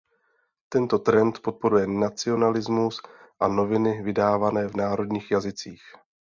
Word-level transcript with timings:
Tento 0.69 0.99
trend 1.01 1.41
podporuje 1.47 1.85
nacionalismus 2.03 2.97
a 3.39 3.47
noviny 3.47 4.03
vydávané 4.03 4.67
v 4.67 4.75
národních 4.75 5.31
jazycích. 5.31 5.81